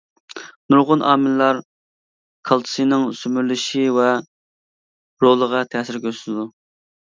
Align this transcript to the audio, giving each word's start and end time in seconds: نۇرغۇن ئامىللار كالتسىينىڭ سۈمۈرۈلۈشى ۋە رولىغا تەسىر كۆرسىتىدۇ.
نۇرغۇن 0.73 1.03
ئامىللار 1.09 1.59
كالتسىينىڭ 2.51 3.05
سۈمۈرۈلۈشى 3.21 3.83
ۋە 3.99 4.09
رولىغا 5.27 5.65
تەسىر 5.77 6.03
كۆرسىتىدۇ. 6.09 6.51